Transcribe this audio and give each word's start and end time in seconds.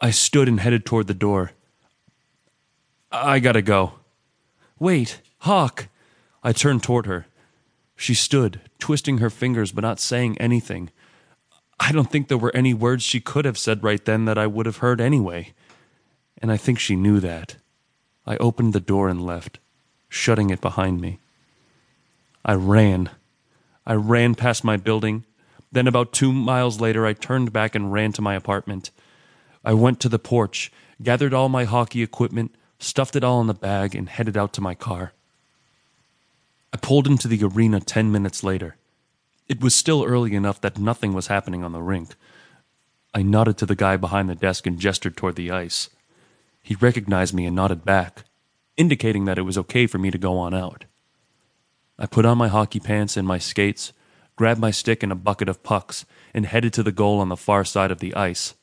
I 0.00 0.10
stood 0.10 0.48
and 0.48 0.60
headed 0.60 0.86
toward 0.86 1.06
the 1.06 1.14
door. 1.14 1.52
I 3.12 3.38
gotta 3.38 3.62
go. 3.62 3.94
Wait, 4.78 5.20
Hawk! 5.40 5.88
I 6.42 6.52
turned 6.52 6.82
toward 6.82 7.06
her. 7.06 7.26
She 7.96 8.14
stood, 8.14 8.60
twisting 8.78 9.18
her 9.18 9.28
fingers 9.28 9.72
but 9.72 9.82
not 9.82 10.00
saying 10.00 10.38
anything. 10.38 10.90
I 11.78 11.92
don't 11.92 12.10
think 12.10 12.28
there 12.28 12.38
were 12.38 12.54
any 12.54 12.72
words 12.72 13.02
she 13.02 13.20
could 13.20 13.44
have 13.44 13.58
said 13.58 13.82
right 13.82 14.02
then 14.04 14.24
that 14.24 14.38
I 14.38 14.46
would 14.46 14.66
have 14.66 14.78
heard 14.78 15.00
anyway. 15.00 15.52
And 16.40 16.50
I 16.50 16.56
think 16.56 16.78
she 16.78 16.96
knew 16.96 17.20
that. 17.20 17.56
I 18.26 18.36
opened 18.36 18.72
the 18.72 18.80
door 18.80 19.08
and 19.08 19.24
left, 19.24 19.58
shutting 20.08 20.50
it 20.50 20.60
behind 20.60 21.00
me. 21.00 21.18
I 22.44 22.54
ran. 22.54 23.10
I 23.86 23.94
ran 23.94 24.34
past 24.34 24.64
my 24.64 24.76
building. 24.76 25.24
Then, 25.72 25.86
about 25.86 26.12
two 26.12 26.32
miles 26.32 26.80
later, 26.80 27.06
I 27.06 27.12
turned 27.12 27.52
back 27.52 27.74
and 27.74 27.92
ran 27.92 28.12
to 28.12 28.22
my 28.22 28.34
apartment. 28.34 28.90
I 29.64 29.74
went 29.74 30.00
to 30.00 30.08
the 30.08 30.18
porch, 30.18 30.72
gathered 31.02 31.34
all 31.34 31.48
my 31.48 31.64
hockey 31.64 32.02
equipment, 32.02 32.54
stuffed 32.78 33.16
it 33.16 33.24
all 33.24 33.40
in 33.40 33.46
the 33.46 33.54
bag, 33.54 33.94
and 33.94 34.08
headed 34.08 34.36
out 34.36 34.52
to 34.54 34.60
my 34.60 34.74
car. 34.74 35.12
I 36.72 36.76
pulled 36.76 37.06
into 37.06 37.28
the 37.28 37.44
arena 37.44 37.80
10 37.80 38.12
minutes 38.12 38.42
later. 38.42 38.76
It 39.48 39.60
was 39.60 39.74
still 39.74 40.04
early 40.04 40.34
enough 40.34 40.60
that 40.60 40.78
nothing 40.78 41.12
was 41.12 41.26
happening 41.26 41.64
on 41.64 41.72
the 41.72 41.82
rink. 41.82 42.14
I 43.12 43.22
nodded 43.22 43.58
to 43.58 43.66
the 43.66 43.74
guy 43.74 43.96
behind 43.96 44.28
the 44.28 44.36
desk 44.36 44.66
and 44.66 44.78
gestured 44.78 45.16
toward 45.16 45.34
the 45.34 45.50
ice. 45.50 45.90
He 46.62 46.76
recognized 46.76 47.34
me 47.34 47.46
and 47.46 47.56
nodded 47.56 47.84
back, 47.84 48.24
indicating 48.76 49.24
that 49.24 49.38
it 49.38 49.42
was 49.42 49.58
okay 49.58 49.86
for 49.86 49.98
me 49.98 50.10
to 50.10 50.18
go 50.18 50.38
on 50.38 50.54
out. 50.54 50.84
I 51.98 52.06
put 52.06 52.24
on 52.24 52.38
my 52.38 52.48
hockey 52.48 52.80
pants 52.80 53.16
and 53.16 53.26
my 53.26 53.38
skates, 53.38 53.92
grabbed 54.36 54.60
my 54.60 54.70
stick 54.70 55.02
and 55.02 55.10
a 55.10 55.16
bucket 55.16 55.48
of 55.48 55.62
pucks, 55.62 56.06
and 56.32 56.46
headed 56.46 56.72
to 56.74 56.82
the 56.82 56.92
goal 56.92 57.18
on 57.18 57.28
the 57.28 57.36
far 57.36 57.64
side 57.64 57.90
of 57.90 57.98
the 57.98 58.14
ice. 58.14 58.54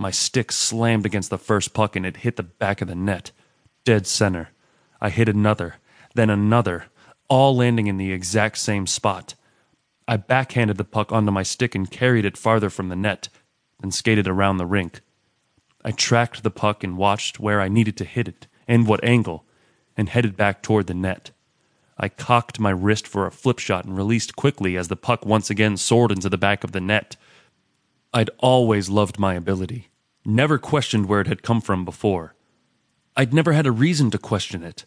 My 0.00 0.10
stick 0.10 0.50
slammed 0.50 1.04
against 1.04 1.28
the 1.28 1.36
first 1.36 1.74
puck 1.74 1.94
and 1.94 2.06
it 2.06 2.16
hit 2.16 2.36
the 2.36 2.42
back 2.42 2.80
of 2.80 2.88
the 2.88 2.94
net, 2.94 3.32
dead 3.84 4.06
center. 4.06 4.48
I 4.98 5.10
hit 5.10 5.28
another, 5.28 5.74
then 6.14 6.30
another, 6.30 6.86
all 7.28 7.54
landing 7.54 7.86
in 7.86 7.98
the 7.98 8.10
exact 8.10 8.56
same 8.56 8.86
spot. 8.86 9.34
I 10.08 10.16
backhanded 10.16 10.78
the 10.78 10.84
puck 10.84 11.12
onto 11.12 11.30
my 11.30 11.42
stick 11.42 11.74
and 11.74 11.90
carried 11.90 12.24
it 12.24 12.38
farther 12.38 12.70
from 12.70 12.88
the 12.88 12.96
net, 12.96 13.28
then 13.80 13.90
skated 13.90 14.26
around 14.26 14.56
the 14.56 14.64
rink. 14.64 15.02
I 15.84 15.90
tracked 15.90 16.44
the 16.44 16.50
puck 16.50 16.82
and 16.82 16.96
watched 16.96 17.38
where 17.38 17.60
I 17.60 17.68
needed 17.68 17.98
to 17.98 18.06
hit 18.06 18.26
it 18.26 18.46
and 18.66 18.86
what 18.86 19.04
angle, 19.04 19.44
and 19.98 20.08
headed 20.08 20.34
back 20.34 20.62
toward 20.62 20.86
the 20.86 20.94
net. 20.94 21.30
I 21.98 22.08
cocked 22.08 22.58
my 22.58 22.70
wrist 22.70 23.06
for 23.06 23.26
a 23.26 23.30
flip 23.30 23.58
shot 23.58 23.84
and 23.84 23.98
released 23.98 24.34
quickly 24.34 24.78
as 24.78 24.88
the 24.88 24.96
puck 24.96 25.26
once 25.26 25.50
again 25.50 25.76
soared 25.76 26.10
into 26.10 26.30
the 26.30 26.38
back 26.38 26.64
of 26.64 26.72
the 26.72 26.80
net. 26.80 27.16
I'd 28.14 28.30
always 28.38 28.88
loved 28.88 29.18
my 29.18 29.34
ability, 29.34 29.89
never 30.24 30.58
questioned 30.58 31.06
where 31.06 31.20
it 31.20 31.26
had 31.26 31.42
come 31.42 31.60
from 31.60 31.84
before. 31.84 32.34
I'd 33.16 33.34
never 33.34 33.52
had 33.52 33.66
a 33.66 33.72
reason 33.72 34.10
to 34.12 34.18
question 34.18 34.62
it. 34.62 34.84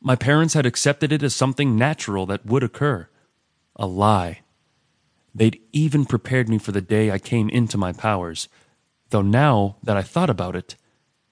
My 0.00 0.16
parents 0.16 0.54
had 0.54 0.66
accepted 0.66 1.12
it 1.12 1.22
as 1.22 1.34
something 1.34 1.76
natural 1.76 2.26
that 2.26 2.46
would 2.46 2.62
occur. 2.62 3.08
A 3.76 3.86
lie. 3.86 4.40
They'd 5.34 5.60
even 5.72 6.04
prepared 6.04 6.48
me 6.48 6.58
for 6.58 6.72
the 6.72 6.80
day 6.80 7.10
I 7.10 7.18
came 7.18 7.48
into 7.48 7.78
my 7.78 7.92
powers, 7.92 8.48
though 9.10 9.22
now 9.22 9.76
that 9.82 9.96
I 9.96 10.02
thought 10.02 10.30
about 10.30 10.56
it, 10.56 10.76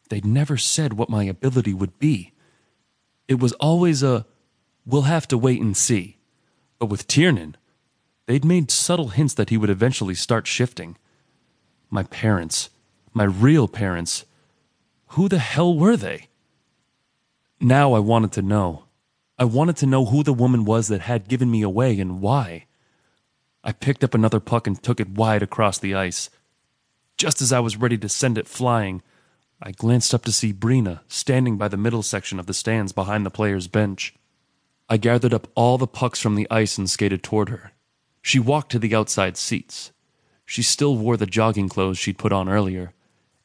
they'd 0.09 0.25
never 0.25 0.57
said 0.57 0.93
what 0.93 1.11
my 1.11 1.25
ability 1.25 1.75
would 1.75 1.99
be. 1.99 2.33
It 3.29 3.41
was 3.41 3.53
always 3.55 4.03
a, 4.03 4.27
we'll 4.85 5.03
have 5.03 5.27
to 5.29 5.39
wait 5.39 5.61
and 5.61 5.77
see. 5.77 6.19
But 6.79 6.87
with 6.87 7.09
Tiernan, 7.09 7.57
they'd 8.27 8.45
made 8.45 8.71
subtle 8.71 9.09
hints 9.09 9.35
that 9.35 9.51
he 9.51 9.57
would 9.57 9.71
eventually 9.71 10.15
start 10.15 10.47
shifting. 10.47 10.97
My 11.91 12.03
parents, 12.05 12.71
my 13.17 13.25
real 13.25 13.67
parents, 13.67 14.27
who 15.13 15.27
the 15.27 15.39
hell 15.39 15.75
were 15.75 15.97
they? 15.97 16.29
Now 17.59 17.95
I 17.95 17.99
wanted 17.99 18.31
to 18.33 18.43
know. 18.43 18.85
I 19.39 19.45
wanted 19.45 19.79
to 19.79 19.87
know 19.87 20.05
who 20.05 20.23
the 20.23 20.35
woman 20.35 20.67
was 20.67 20.89
that 20.89 21.01
had 21.01 21.27
given 21.27 21.51
me 21.51 21.63
away 21.63 21.99
and 21.99 22.21
why. 22.21 22.67
I 23.65 23.73
picked 23.73 24.05
up 24.05 24.13
another 24.13 24.39
puck 24.39 24.67
and 24.67 24.83
took 24.83 25.01
it 25.01 25.09
wide 25.09 25.43
across 25.43 25.79
the 25.79 25.95
ice. 25.95 26.29
Just 27.17 27.41
as 27.41 27.55
I 27.55 27.61
was 27.61 27.79
ready 27.79 27.97
to 27.97 28.09
send 28.11 28.37
it 28.37 28.47
flying, 28.47 29.01
I 29.63 29.73
glanced 29.73 30.13
up 30.13 30.27
to 30.27 30.33
see 30.33 30.53
Breena 30.53 31.01
standing 31.09 31.57
by 31.57 31.69
the 31.69 31.79
middle 31.79 32.03
section 32.03 32.39
of 32.39 32.45
the 32.45 32.53
stands 32.53 32.93
behind 32.93 33.25
the 33.25 33.31
players' 33.31 33.67
bench. 33.67 34.15
I 34.91 34.99
gathered 34.99 35.33
up 35.33 35.49
all 35.55 35.79
the 35.79 35.87
pucks 35.87 36.21
from 36.21 36.35
the 36.35 36.47
ice 36.51 36.77
and 36.77 36.91
skated 36.91 37.23
toward 37.23 37.49
her. 37.49 37.73
She 38.21 38.39
walked 38.39 38.73
to 38.73 38.79
the 38.79 38.95
outside 38.95 39.39
seats. 39.39 39.91
She 40.45 40.63
still 40.63 40.99
wore 40.99 41.17
the 41.17 41.25
jogging 41.25 41.71
clothes 41.71 41.97
she'd 41.97 42.19
put 42.19 42.31
on 42.31 42.47
earlier, 42.47 42.93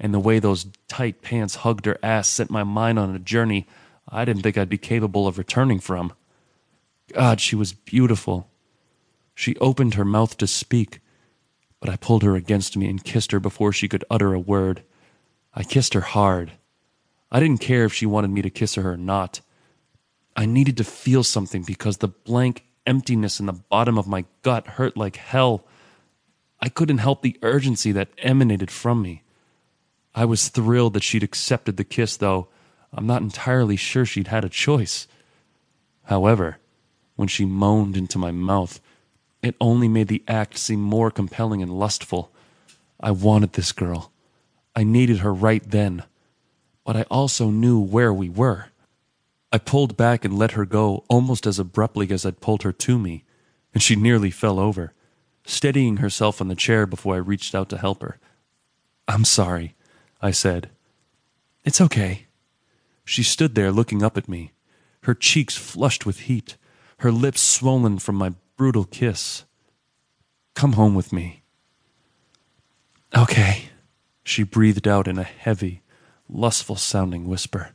and 0.01 0.13
the 0.13 0.19
way 0.19 0.39
those 0.39 0.66
tight 0.89 1.22
pants 1.22 1.56
hugged 1.57 1.85
her 1.85 1.97
ass 2.03 2.28
sent 2.28 2.50
my 2.50 2.66
mind 2.66 3.00
on 3.00 3.16
a 3.16 3.19
journey 3.19 3.66
I 4.12 4.25
didn't 4.25 4.44
think 4.44 4.57
I'd 4.57 4.69
be 4.69 4.78
capable 4.78 5.25
of 5.28 5.38
returning 5.38 5.79
from. 5.79 6.13
God, 7.13 7.39
she 7.39 7.56
was 7.56 7.73
beautiful. 7.73 8.50
She 9.34 9.56
opened 9.57 9.94
her 9.94 10.06
mouth 10.06 10.38
to 10.38 10.47
speak, 10.47 11.00
but 11.79 11.90
I 11.90 11.95
pulled 11.95 12.23
her 12.23 12.35
against 12.35 12.75
me 12.75 12.90
and 12.90 13.03
kissed 13.03 13.31
her 13.31 13.40
before 13.40 13.72
she 13.72 13.88
could 13.88 14.03
utter 14.09 14.34
a 14.34 14.40
word. 14.40 14.84
I 15.53 15.63
kissed 15.63 15.94
her 15.94 16.01
hard. 16.01 16.53
I 17.31 17.40
didn't 17.40 17.61
care 17.61 17.85
if 17.85 17.94
she 17.94 18.06
wanted 18.06 18.31
me 18.31 18.41
to 18.41 18.50
kiss 18.50 18.75
her 18.75 18.91
or 18.91 18.97
not. 18.97 19.40
I 20.35 20.45
needed 20.45 20.78
to 20.78 20.84
feel 20.84 21.23
something 21.23 21.63
because 21.63 21.97
the 21.97 22.09
blank 22.09 22.66
emptiness 22.85 23.40
in 23.40 23.45
the 23.45 23.53
bottom 23.53 23.97
of 23.97 24.07
my 24.07 24.25
gut 24.41 24.67
hurt 24.67 24.97
like 24.97 25.16
hell. 25.16 25.66
I 26.59 26.69
couldn't 26.69 27.00
help 27.00 27.22
the 27.22 27.38
urgency 27.41 27.91
that 27.94 28.09
emanated 28.17 28.72
from 28.72 29.01
me. 29.01 29.23
I 30.13 30.25
was 30.25 30.49
thrilled 30.49 30.94
that 30.94 31.03
she'd 31.03 31.23
accepted 31.23 31.77
the 31.77 31.83
kiss, 31.83 32.17
though 32.17 32.47
I'm 32.94 33.07
not 33.07 33.22
entirely 33.22 33.77
sure 33.77 34.05
she'd 34.05 34.27
had 34.27 34.44
a 34.44 34.49
choice. 34.49 35.07
However, 36.03 36.57
when 37.16 37.27
she 37.27 37.45
moaned 37.45 37.95
into 37.95 38.17
my 38.17 38.31
mouth, 38.31 38.81
it 39.41 39.55
only 39.61 39.88
made 39.88 40.07
the 40.07 40.23
act 40.27 40.57
seem 40.57 40.81
more 40.81 41.09
compelling 41.09 41.61
and 41.61 41.72
lustful. 41.72 42.31
I 42.99 43.11
wanted 43.11 43.53
this 43.53 43.72
girl. 43.72 44.11
I 44.75 44.83
needed 44.83 45.19
her 45.19 45.33
right 45.33 45.63
then. 45.66 46.03
But 46.83 46.95
I 46.95 47.03
also 47.03 47.49
knew 47.49 47.79
where 47.79 48.13
we 48.13 48.29
were. 48.29 48.67
I 49.51 49.57
pulled 49.57 49.97
back 49.97 50.23
and 50.23 50.38
let 50.38 50.51
her 50.51 50.66
go 50.66 51.03
almost 51.09 51.45
as 51.45 51.59
abruptly 51.59 52.09
as 52.11 52.25
I'd 52.25 52.41
pulled 52.41 52.63
her 52.63 52.72
to 52.72 52.97
me, 52.97 53.23
and 53.73 53.83
she 53.83 53.95
nearly 53.95 54.31
fell 54.31 54.59
over, 54.59 54.93
steadying 55.45 55.97
herself 55.97 56.41
on 56.41 56.47
the 56.47 56.55
chair 56.55 56.85
before 56.85 57.16
I 57.16 57.19
reached 57.19 57.53
out 57.53 57.69
to 57.69 57.78
help 57.78 58.01
her. 58.01 58.17
I'm 59.07 59.25
sorry, 59.25 59.75
I 60.22 60.32
said. 60.32 60.70
It's 61.64 61.82
okay. 61.82 62.28
She 63.04 63.24
stood 63.24 63.56
there 63.56 63.72
looking 63.72 64.04
up 64.04 64.18
at 64.18 64.30
me, 64.30 64.52
her 65.04 65.14
cheeks 65.14 65.58
flushed 65.58 66.06
with 66.06 66.22
heat, 66.22 66.58
her 67.00 67.12
lips 67.12 67.42
swollen 67.42 68.00
from 68.00 68.16
my 68.16 68.34
brutal 68.56 68.86
kiss. 68.86 69.44
Come 70.54 70.74
home 70.74 70.94
with 70.94 71.12
me. 71.12 71.42
Okay, 73.18 73.70
she 74.24 74.44
breathed 74.44 74.88
out 74.88 75.08
in 75.08 75.18
a 75.18 75.24
heavy, 75.24 75.82
lustful 76.30 76.76
sounding 76.76 77.28
whisper. 77.28 77.72